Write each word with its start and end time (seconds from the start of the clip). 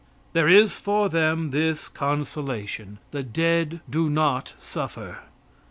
There 0.33 0.47
is 0.49 0.73
for 0.75 1.09
them 1.09 1.51
this 1.51 1.87
consolation: 1.87 2.97
The 3.11 3.21
dead 3.21 3.81
do 3.87 4.09
not 4.09 4.53
suffer. 4.57 5.19